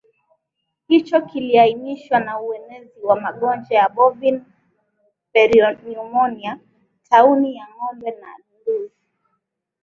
hicho 0.87 1.21
kiliainishwa 1.21 2.19
na 2.19 2.39
uenezi 2.39 3.01
wa 3.03 3.21
magonjwa 3.21 3.77
ya 3.77 3.89
bovin 3.89 4.43
pleuropneumonia 5.33 6.59
tauni 7.09 7.55
ya 7.55 7.67
ngombe 7.75 8.11
na 8.11 8.27
ndui 8.61 8.91